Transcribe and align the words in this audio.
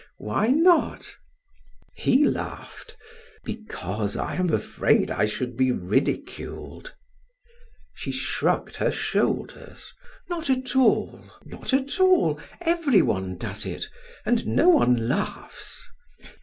"Why 0.17 0.47
not?" 0.47 1.15
He 1.93 2.25
laughed. 2.25 2.97
"Because 3.43 4.17
I 4.17 4.33
am 4.33 4.49
afraid 4.51 5.11
I 5.11 5.27
should 5.27 5.55
be 5.55 5.71
ridiculed." 5.71 6.95
She 7.93 8.09
shrugged 8.11 8.77
her 8.77 8.89
shoulders. 8.89 9.93
"Not 10.27 10.49
at 10.49 10.75
all 10.75 11.29
not 11.45 11.71
at 11.71 11.99
all. 11.99 12.39
Everyone 12.61 13.37
does 13.37 13.63
it, 13.67 13.91
and 14.25 14.47
no 14.47 14.69
one 14.69 15.07
laughs. 15.07 15.87